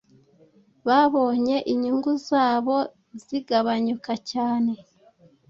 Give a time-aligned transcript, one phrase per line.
[0.87, 2.75] babonye inyungu zabo
[3.25, 4.73] zigabanyuka cyane